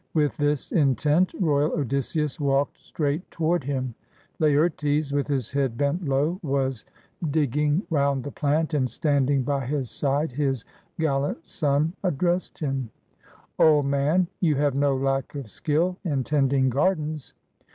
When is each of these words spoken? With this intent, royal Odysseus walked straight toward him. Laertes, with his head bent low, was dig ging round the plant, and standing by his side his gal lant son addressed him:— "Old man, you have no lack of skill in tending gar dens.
With 0.15 0.35
this 0.37 0.71
intent, 0.71 1.31
royal 1.39 1.73
Odysseus 1.73 2.39
walked 2.39 2.79
straight 2.79 3.29
toward 3.29 3.63
him. 3.63 3.93
Laertes, 4.39 5.11
with 5.13 5.27
his 5.27 5.51
head 5.51 5.77
bent 5.77 6.05
low, 6.05 6.39
was 6.41 6.85
dig 7.29 7.51
ging 7.51 7.83
round 7.91 8.23
the 8.23 8.31
plant, 8.31 8.73
and 8.73 8.89
standing 8.89 9.43
by 9.43 9.63
his 9.67 9.91
side 9.91 10.31
his 10.31 10.65
gal 10.99 11.19
lant 11.19 11.47
son 11.47 11.93
addressed 12.03 12.57
him:— 12.57 12.89
"Old 13.59 13.85
man, 13.85 14.25
you 14.39 14.55
have 14.55 14.73
no 14.73 14.95
lack 14.97 15.35
of 15.35 15.47
skill 15.47 15.95
in 16.03 16.23
tending 16.23 16.71
gar 16.71 16.95
dens. 16.95 17.33